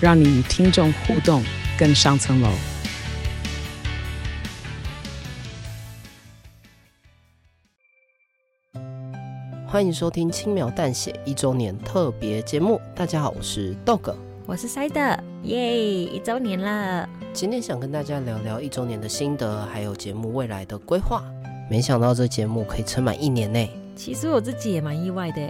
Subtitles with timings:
[0.00, 1.42] 让你与听众互动
[1.76, 2.48] 更上层楼。
[9.66, 12.80] 欢迎收听《轻描淡写》一周年特别节目。
[12.94, 14.14] 大家好，我是 Dog，
[14.46, 17.08] 我是 Side，耶，一周年了。
[17.32, 21.24] 今天想跟大家聊聊一周年的心得，还有节目未来的规划。
[21.68, 23.68] 没想到这节目可以撑满一年呢。
[23.96, 25.40] 其实我自己也蛮意外的。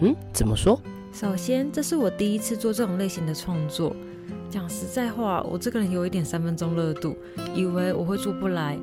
[0.00, 0.80] 嗯，怎么说？
[1.12, 3.94] 首先，这是我第一次做这种类型的创作。
[4.48, 7.16] 讲实在话，我这个人有一点三分钟热度，
[7.54, 8.78] 以为我会做不来，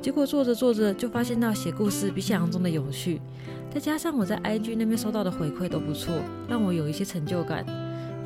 [0.00, 3.20] 结果做着做着就发现到写故事比想象中的有趣。
[3.72, 6.14] 再加上我在 IG 那边收到的回馈都不错，
[6.48, 7.64] 让我有一些成就感。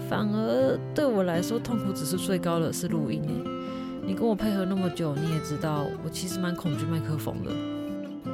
[0.09, 3.23] 反而对我来说，痛苦指数最高的是录音。
[4.07, 7.51] 你跟我配合那么久，你也知道我其实蛮恐惧麦克风的。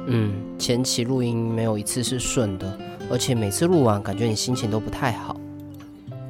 [0.07, 2.77] 嗯，前期录音没有一次是顺的，
[3.11, 5.35] 而且每次录完感觉你心情都不太好。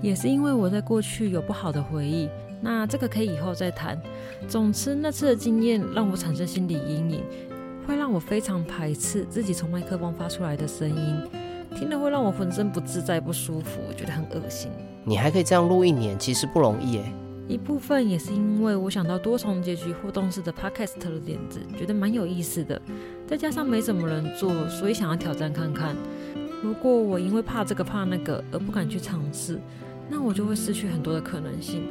[0.02, 2.28] 也是因为我在过去有不好的回忆，
[2.60, 4.02] 那这个可以以后再谈。
[4.48, 7.24] 总之那次的经验让我产生心理阴影，
[7.86, 11.16] 会让我非常排斥自己从麦克风发出来的声音，
[11.76, 14.72] 听了会让我浑身不自在、不舒服，觉得很恶心。
[15.04, 17.04] 你还可以这样录一年，其实不容易耶。
[17.48, 22.82] 一部分也是因为我想到多重结局互动式的 podcast 的点子，觉得蛮有意思的。
[23.28, 25.96] 再加上没什么人做，所以想要挑战看看。
[26.62, 29.60] 如果我因为怕这个怕那个而不敢去尝试，
[30.10, 31.84] 那我就会失去很多的可能性，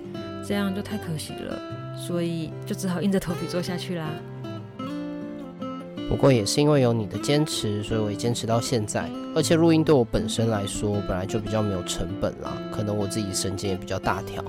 [0.47, 1.61] 这样就太可惜了。
[1.97, 4.09] 所以就只好硬着头皮做下去啦。
[6.09, 9.09] 不过也是因为有你的坚持，所以我也坚持到现在。
[9.35, 14.43] 而且录音对我本身来说，本来就比较没有成本啦，可能我自己神经也比较大条。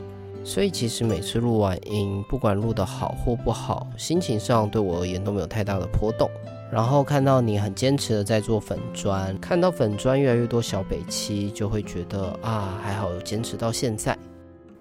[0.44, 6.30] 所以其实每次录完音，不管录得好或不好，心情上对我而言都没有太大的波动。
[6.72, 14.18] 然后看到你很坚持的在做粉砖，看到粉砖越来越多小北七，就会觉得啊，还好有坚持到现在。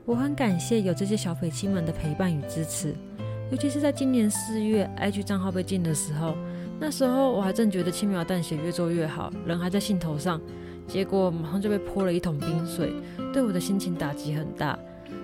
[0.05, 2.95] 我很感谢有这些小北七们的陪伴与支持，
[3.51, 6.37] 尤其是在今年四月 IG 账号被禁的时候，
[6.79, 10.41] 那时候我还正觉得轻描淡写越做越好，人还在兴头上，
[10.87, 12.93] 结果马上就被泼了一桶冰水，
[13.33, 14.79] 对我的心情打击很大。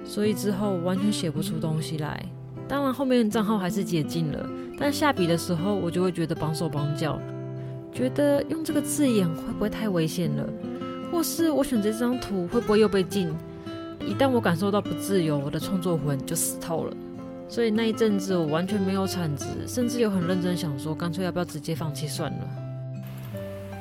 [0.04, 2.24] 所以之后完全写不出东西来。
[2.68, 7.18] 当然后面账号还是解禁了，但下笔的时候我就会觉得绑手绑脚，
[7.92, 10.44] 觉得用这个字眼会不会太危险了？
[11.12, 13.32] 或是我选择这张图会不会又被禁？
[14.00, 16.96] 一旦我感受到不自由，我的创作魂就死透了。
[17.48, 22.38] 所以那一阵子我完全没有产值，甚至有很认真想说，干脆要不要直接放弃算了。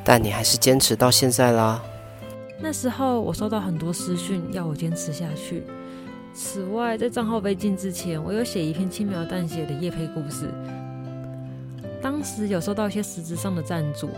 [0.04, 1.82] 但你还是坚持到现在啦。
[2.62, 5.64] 那时候我收到很多私讯，要我坚持下去。
[6.36, 10.50] 此外，在账号被禁之前，我有写一篇轻描淡写的夜配故事。
[12.02, 14.10] 当时有收到一些实质上的赞助。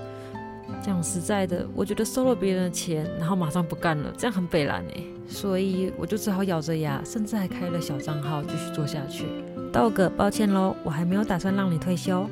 [0.81, 5.03] 讲实在的，我觉得收了别人的钱，然后马上不干了，这样很北蓝哎。
[5.29, 9.25] 所以我就只好咬着牙，甚至还开了小账号继续做下去。
[9.71, 12.27] 道哥，抱歉喽，我还没有打算让你退休。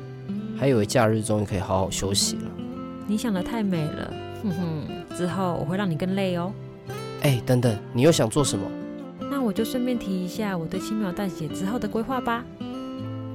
[0.58, 2.42] 还以为假日终于可以好好休息了。
[3.06, 5.16] 你想的太美了，哼哼。
[5.16, 6.52] 之后我会让你更累哦。
[7.22, 8.66] 哎，等等，你又想做什么？
[9.30, 12.44] 那我就顺便提一下我对轻描淡写之后的规划吧。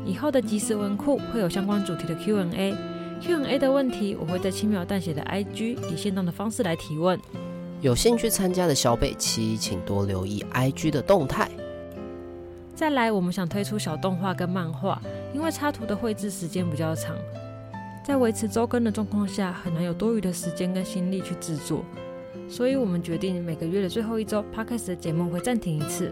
[0.06, 7.20] 以后的即时文库会有相关主题的 Q&A，Q&A 的问题我会在轻描淡写的 IG 以线动的方式来提问。
[7.82, 11.50] 有兴趣参加的小北七，请多留意 IG 的动态。
[12.76, 15.00] 再来，我们想推出小动画跟漫画，
[15.34, 17.16] 因为插图的绘制时间比较长，
[18.04, 21.86] 在维持周更的状况下，很难有多余的时间跟心力去制作。
[22.52, 26.12] 所以我们决定每个月的最后一周，Podcast 的节目会暂停一次。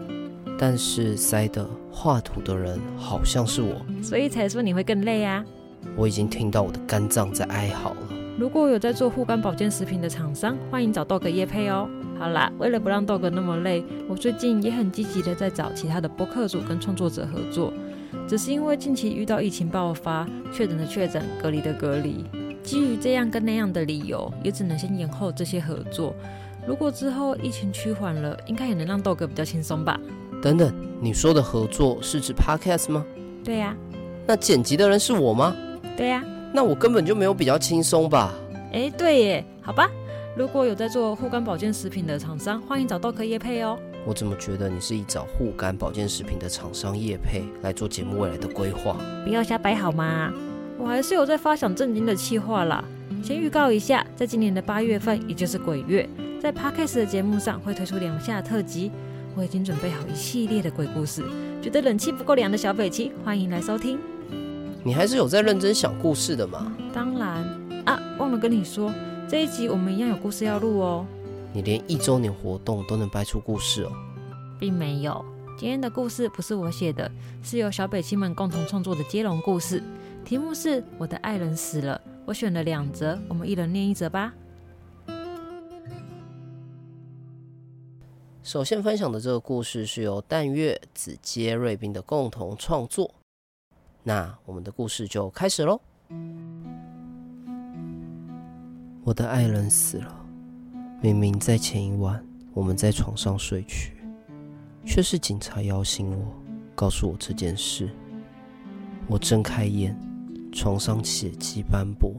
[0.58, 5.44] 但是塞的画图的人好像是我，所以才说你会更累啊。
[5.94, 7.96] 我已经听到我的肝脏在哀嚎了。
[8.38, 11.86] 如果有在做护肝保健食品的厂商，欢迎找豆哥业配哦。
[12.18, 17.70] 好啦，为了不让豆哥那么累，我最近也很积极的在找其他的播客主跟创作者合作。
[18.26, 22.24] 只是因为近期遇到疫情爆发，确诊的确诊，隔离的隔离。
[22.62, 26.14] 基于这样跟那样的理由，也只能先延后这些合作。
[26.66, 29.98] 如果之后疫情趋缓了，应该也能让豆哥比较轻松吧？
[30.42, 33.04] 等等，你说的合作是指 Podcast 吗？
[33.44, 33.74] 对呀。
[34.26, 35.56] 那剪辑的人是我吗？
[35.96, 36.22] 对呀。
[36.52, 38.34] 那我根本就没有比较轻松吧？
[38.72, 39.90] 哎，对耶，好吧。
[40.36, 43.78] 如果有在做护肝保健食品的厂商，欢迎找豆哥业配哦。
[44.06, 48.96] 我怎么觉得你是以找护肝保健食品的厂商业配来做节目未来的规划？
[49.24, 50.32] 不要瞎掰好吗？
[50.80, 52.82] 我还是有在发想正经的企划啦。
[53.22, 56.08] 先预告一下，在今年的八月份，也就是鬼月，
[56.40, 58.90] 在 Podcast 的节目上会推出两下特辑。
[59.36, 61.22] 我已经准备好一系列的鬼故事，
[61.60, 63.98] 觉得冷气不够凉的小北七，欢迎来收听。
[64.82, 66.72] 你还是有在认真想故事的嘛？
[66.94, 67.44] 当然
[67.84, 68.90] 啊，忘了跟你说，
[69.28, 71.06] 这一集我们一样有故事要录哦。
[71.52, 73.92] 你连一周年活动都能掰出故事哦？
[74.58, 75.22] 并没有，
[75.58, 77.10] 今天的故事不是我写的，
[77.42, 79.82] 是由小北七们共同创作的接龙故事，
[80.24, 82.00] 题目是我的爱人死了。
[82.24, 84.32] 我选了两则，我们一人念一则吧。
[88.42, 93.12] 首先分享的这个故事是由淡月、子接、瑞斌的共同创作，
[94.02, 95.80] 那我们的故事就开始喽。
[99.02, 100.26] 我的爱人死了。
[101.02, 103.96] 明明在前一晚，我们在床上睡去，
[104.84, 106.32] 却是警察摇醒我，
[106.74, 107.90] 告诉我这件事。
[109.08, 109.96] 我睁开眼，
[110.52, 112.14] 床上血迹斑驳，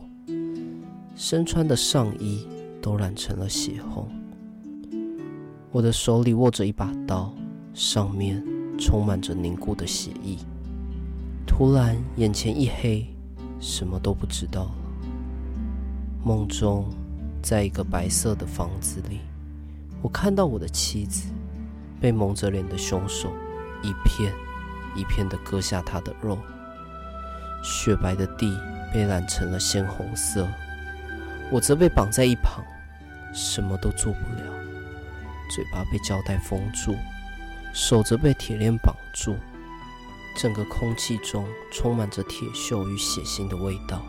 [1.16, 2.48] 身穿的上衣
[2.82, 4.08] 都染成了血红。
[5.72, 7.34] 我的手里握着一把刀，
[7.74, 8.44] 上面
[8.78, 10.38] 充满着凝固的血液。
[11.46, 13.06] 突然，眼前一黑，
[13.60, 14.72] 什么都不知道了。
[16.24, 16.86] 梦中。
[17.44, 19.18] 在一个白色的房子里，
[20.04, 21.32] 我看到我的妻子
[22.00, 23.32] 被蒙着脸的凶手
[23.82, 24.32] 一片
[24.96, 26.38] 一片的割下她的肉，
[27.62, 28.60] 雪白的地
[28.94, 30.48] 被染成了鲜红色，
[31.52, 32.64] 我则被绑在一旁，
[33.34, 34.44] 什么都做不了，
[35.54, 36.96] 嘴巴被胶带封住，
[37.74, 39.36] 手则被铁链绑住，
[40.36, 44.02] 整个空气中充满着铁锈与血腥的味道。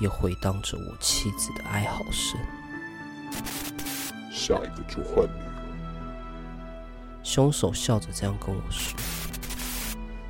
[0.00, 2.36] 也回荡着我妻子的哀嚎声。
[4.32, 5.52] 下一个就换你了。
[7.22, 8.98] 凶手笑着这样跟我说。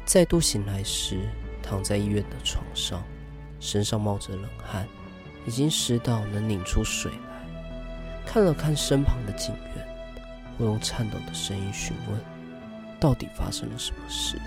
[0.04, 1.26] 再度醒来时，
[1.72, 3.02] 躺在医院的床上，
[3.58, 4.86] 身上冒着冷汗，
[5.46, 8.26] 已经湿到能拧出水来。
[8.26, 9.88] 看了看身旁的警员，
[10.58, 12.20] 我用颤抖的声音询问
[13.00, 14.38] ：“到底发生了什么事？”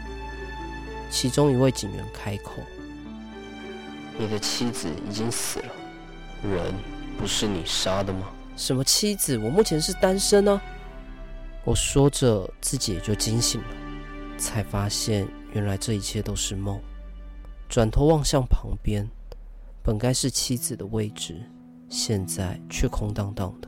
[1.09, 2.61] 其中一位警员开口。
[4.19, 5.71] 你的妻子已经死了，
[6.43, 6.71] 人
[7.17, 8.27] 不是你杀的吗？
[8.55, 9.35] 什么妻子？
[9.39, 10.61] 我目前是单身呢。
[11.63, 13.67] 我说着，自己也就惊醒了，
[14.37, 16.79] 才发现原来这一切都是梦。
[17.67, 19.09] 转头望向旁边，
[19.83, 21.41] 本该是妻子的位置，
[21.89, 23.67] 现在却空荡荡的。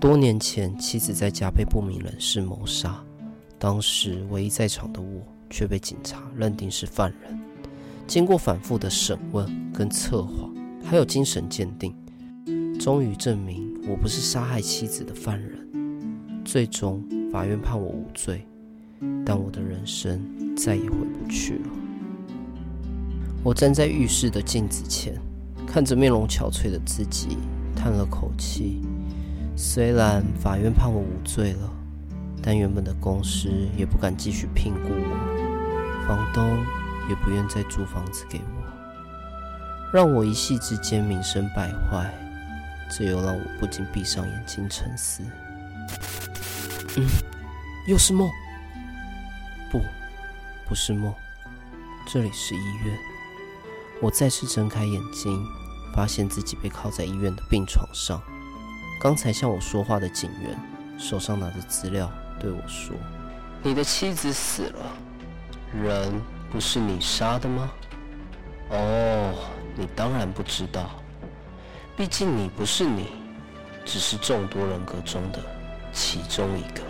[0.00, 3.04] 多年前，妻子在家被不明人士谋杀，
[3.58, 7.38] 当时唯一在场的我却被警察认定是犯人。
[8.06, 10.50] 经过反复的审问跟策划，
[10.82, 11.94] 还有精神鉴定，
[12.80, 16.42] 终于证明我不是杀害妻子的犯人。
[16.44, 18.44] 最终，法院判我无罪，
[19.24, 21.79] 但我的人生再也回不去了。
[23.42, 25.14] 我站在浴室的镜子前，
[25.66, 27.38] 看着面容憔悴的自己，
[27.74, 28.82] 叹了口气。
[29.56, 31.70] 虽然法院判我无罪了，
[32.42, 36.64] 但原本的公司也不敢继续聘雇我，房东。
[37.08, 42.08] 也不愿再租房子给我，让我一夕之间名声败坏，
[42.88, 45.24] 这又让我不禁闭上眼睛沉思。
[46.96, 47.08] 嗯，
[47.88, 48.30] 又是梦？
[49.72, 49.80] 不，
[50.68, 51.12] 不是梦，
[52.06, 52.96] 这里是医院。
[54.00, 55.46] 我再次睁开眼睛，
[55.94, 58.20] 发现自己被靠在医院的病床上。
[59.00, 60.58] 刚才向我说话的警员
[60.98, 62.94] 手上拿着资料对我说
[63.62, 64.92] ：“你的妻子死了，
[65.82, 66.12] 人。”
[66.50, 67.70] 不是你杀的吗？
[68.70, 69.32] 哦，
[69.76, 70.90] 你当然不知道，
[71.96, 73.06] 毕竟你不是你，
[73.84, 75.38] 只是众多人格中的
[75.92, 76.82] 其中一个。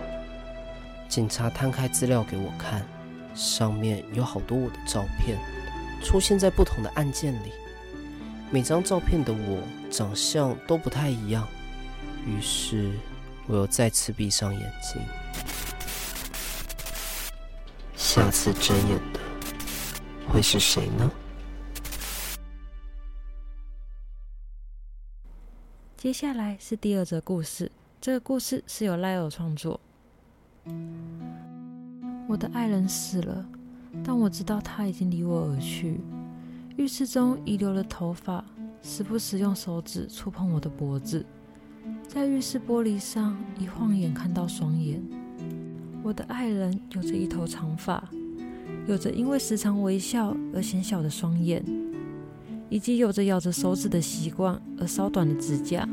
[1.10, 2.82] 警察摊开资料给我看，
[3.34, 5.38] 上面有好多我的照片，
[6.02, 7.52] 出现在不同的案件里。
[8.50, 11.47] 每张照片的我长相都不太一样，
[12.26, 12.90] 于是
[13.47, 15.00] 我又再次闭上眼睛。
[17.97, 19.21] 下次睁眼的。
[20.33, 21.11] 会是谁呢？
[25.97, 29.80] 接下来是第二则故事，这个故事是由赖尔创作。
[32.28, 33.45] 我的爱人死了，
[34.04, 36.00] 但我知道他已经离我而去。
[36.76, 38.44] 浴室中遗留了头发，
[38.82, 41.25] 时不时用手指触碰我的脖子，
[42.09, 45.02] 在浴室玻璃上一晃眼看到双眼。
[46.02, 48.02] 我的爱人有着一头长发。
[48.87, 51.62] 有着因为时常微笑而显小的双眼，
[52.68, 55.87] 以及有着咬着手指的习惯而稍短的指甲。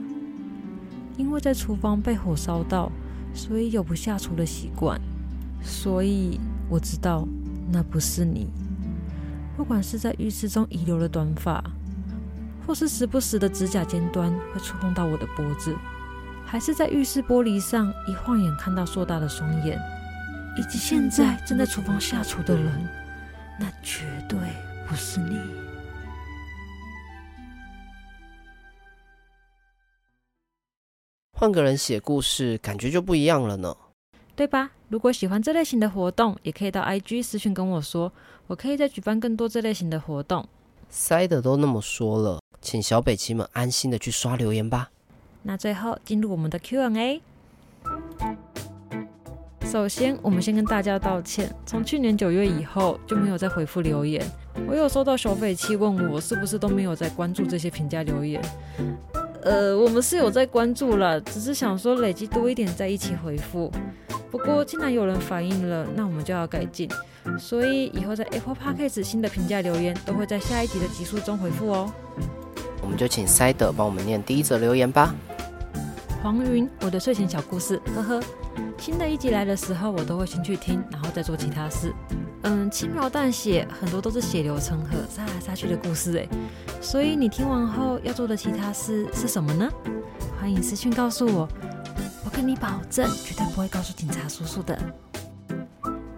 [1.18, 2.92] 因为在厨房被火烧到，
[3.34, 5.00] 所以有不下厨的习惯。
[5.62, 6.40] 所以
[6.70, 7.28] 我知道
[7.70, 8.50] 那不是你。
[9.56, 11.64] 不管是在浴室中遗留的短发，
[12.66, 15.76] 或是时不时的指甲尖端会触碰到我的脖子，
[16.46, 19.80] 还是在浴室玻璃上一晃眼看到硕大的双眼，
[20.58, 22.88] 以及现在正在厨房下厨的人，
[23.60, 24.38] 那绝对
[24.88, 25.40] 不是你。
[31.32, 33.76] 换个人写故事，感觉就不一样了呢，
[34.38, 34.70] 对吧？
[34.90, 38.14] 如果喜欢这类型的活动，也可以到 IG 私讯跟我说，
[38.46, 40.48] 我可以再举办更多这类型的活动。
[40.90, 44.92] 塞的都那么说了，请小北齐们安心的去刷留言吧。
[45.42, 47.20] 那最后进入我们的 Q&A。
[49.66, 54.24] 首先，我们先跟大家道歉，从去年九月以后就没有再回复留言。
[54.68, 58.40] 我有收到小北七问我是不是都没有在关注这些评价留言。
[59.48, 63.72] 呃，我们是有在关注了，只是想说累积多一点再一起回复。
[64.30, 66.90] 不过，既然有人反映了，那我们就要改进。
[67.40, 71.90] 所以以后在 Apple Podcast 新的评价留言都会在下一集的集数中回复哦。
[72.82, 75.16] 我们就请塞德帮我们念第一则留言吧。
[76.22, 78.22] 黄云，我的睡前小故事，呵呵。
[78.78, 81.94] 新的一集来的时候，我都会先去听，然后再做其他事。
[82.44, 86.28] 嗯，轻描淡写，很多都是血流成河、杀来杀去的故事哎。
[86.82, 89.70] 所以你听完后要做的其他事是什么呢？
[90.40, 91.48] 欢迎私讯告诉我。
[92.24, 94.78] 我跟你保证，绝对不会告诉警察叔叔的。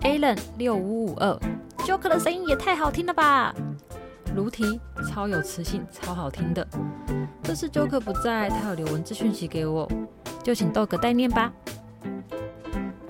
[0.01, 1.39] Alan 六五五二
[1.79, 3.53] ，Joker 的声音也太好听了吧！
[4.35, 6.67] 卢提超有磁性，超好听的。
[7.43, 9.89] 这次 Joker 不在，他有留文字讯息给我，
[10.43, 11.51] 就请豆哥代念吧。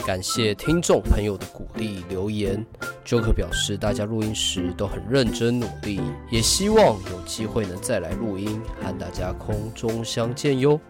[0.09, 2.65] 感谢听众朋友的鼓励留言
[3.05, 6.01] ，Joker 表示大家录音时都很认真努力，
[6.31, 10.81] 也希望有机会能再来录音，和大家空中相见哟。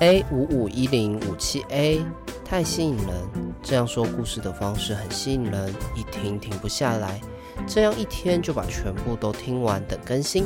[0.00, 2.04] A 五五一零五七 A
[2.44, 3.06] 太吸引人，
[3.62, 7.20] 这样说故事的方式很吸引人，一听停不下来。
[7.64, 10.44] 这样一天就把全部都听完，等更新，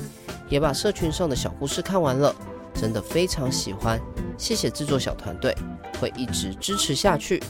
[0.50, 2.37] 也把社群上的小故事看完了，
[2.75, 3.99] 真的非常喜欢。
[4.37, 5.56] 谢谢制作小团队，
[5.99, 7.42] 会一直支持下去。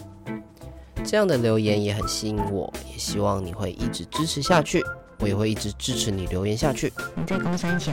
[1.04, 4.83] 这样的留言也很吸引我，也希望你会一直支持下去。
[5.23, 6.90] 我也会一直支持你留言下去。
[7.14, 7.92] 你在公三小。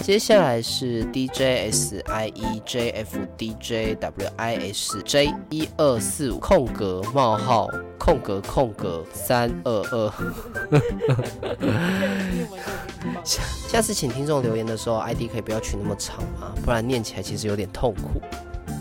[0.00, 10.12] 接下来是 D J S I E J F D J W I S J 一二四五空格冒号空格空格三二二。
[13.24, 18.22] 下下次请听众留言的时候，ID 可以不要取那么长嘛，不然念起来其实有点痛苦。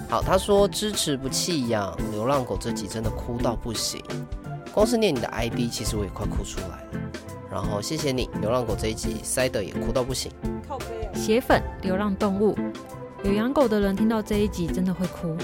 [0.10, 4.02] 好，他说支持不弃养流浪狗这集真的哭到不行，
[4.74, 7.12] 光是念你的 ID，其实我也快哭出来了。
[7.52, 10.32] 然后谢谢你，流浪狗这一集塞德也哭到不行。
[11.14, 12.58] 血粉流浪动物，
[13.24, 15.36] 有养狗的人听到这一集真的会哭。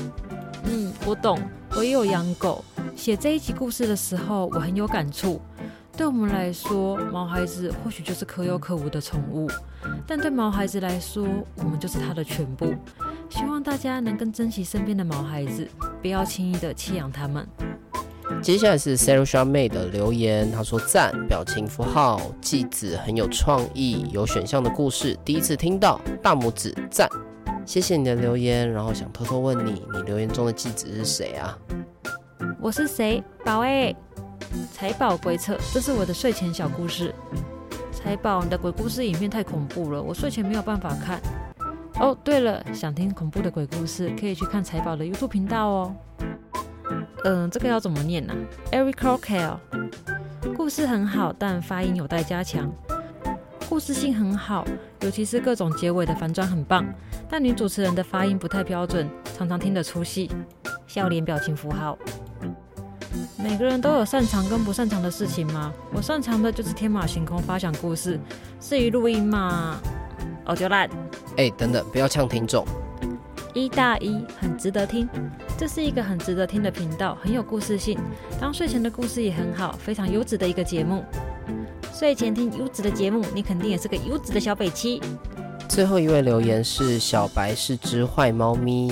[0.63, 1.37] 嗯，我懂，
[1.75, 2.63] 我也有养狗。
[2.95, 5.41] 写这一集故事的时候，我很有感触。
[5.95, 9.49] 对我们来说，毛孩子或许就是可有可无的宠物，
[10.07, 11.27] 但对毛孩子来说，
[11.57, 12.73] 我们就是他的全部。
[13.29, 15.67] 希望大家能更珍惜身边的毛孩子，
[16.01, 17.47] 不要轻易的弃养他们。
[18.41, 27.07] 接下来是 Sarah Shaw May 的留言，她说赞，表情符号，继子很有创意，有选项的故事，第一次听到，大拇指赞，
[27.65, 28.71] 谢谢你的留言。
[28.71, 31.57] 然后想偷偷问你，你留言中的继子是谁啊？
[32.59, 33.23] 我是谁？
[33.43, 33.95] 宝贝，
[34.71, 37.13] 财宝鬼扯，这是我的睡前小故事。
[37.91, 41.21] 财宝，你的鬼故事影片太恐怖了，我睡前没有办法看。
[42.03, 45.95] 哦，对了，想听恐怖的鬼故事，可以去看财宝的 YouTube 频道哦。
[47.23, 49.57] 嗯，这个要怎么念呢、啊？Eric Crocker，
[50.53, 52.69] 故事很好，但发音有待加强。
[53.69, 54.65] 故事性很好，
[54.99, 56.85] 尤其是各种结尾的反转很棒，
[57.29, 60.29] 但女主持人的发音不太标准，常常听得出戏。
[60.85, 61.97] 笑脸表情符号。
[63.37, 65.71] 每个人都有擅长跟不擅长的事情吗？
[65.93, 68.19] 我擅长的就是天马行空发想故事，
[68.59, 69.79] 至于录音嘛，
[70.45, 70.89] 哦就烂。
[71.37, 72.65] 哎，等等，不要呛听众。
[73.53, 75.07] 一大一很值得听，
[75.57, 77.99] 这是一个很值得听的频道，很有故事性。
[78.41, 81.03] 当睡前的故事也很好，非常优质的一个节目。
[81.93, 84.99] 睡前听优质的节目，你肯定也是个优质的小北七。
[85.69, 88.91] 最后一位留言是小白是只坏猫咪。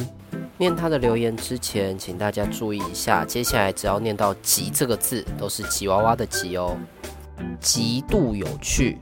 [0.58, 6.77] 念他的留言之前，请大家注意一下，接下来只要念到“吉”这个字，都是吉娃娃的“吉”哦。
[7.60, 9.00] 极度有趣。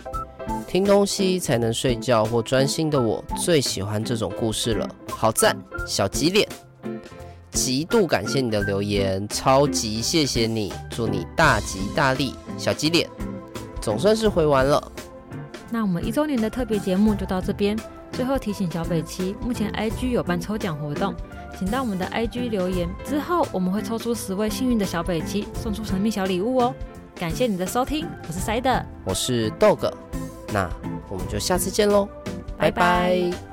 [0.68, 5.58] 听东西才能睡觉或专心的我，最喜欢这种故事了，好赞！
[5.88, 6.48] 小吉脸，
[7.52, 13.10] 极度感谢你的留言，超级谢谢你，祝你大吉大利，小吉脸，
[13.82, 14.92] 总算是回完了。
[15.72, 17.78] 那我们一周年的特别节目就到这边，
[18.12, 21.16] 最后提醒小北七，目前 IG 有办抽奖活动。
[21.58, 26.76] 请到我们的 IG 留言，之后我们会抽出十位幸运的小北七，送出神秘小礼物哦！
[27.16, 29.92] 感谢你的收听，我是 Side，我是 Dog。
[30.52, 30.70] 那
[31.10, 32.08] 我们就下次见喽
[32.58, 33.49] 拜拜。